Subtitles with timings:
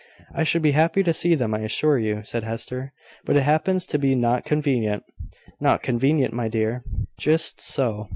[0.33, 2.91] "I should be happy to see them, I assure you," said Hester,
[3.23, 5.03] "but it happens to be not convenient."
[5.59, 6.83] "Not convenient, my dear!"
[7.19, 8.09] "Just so.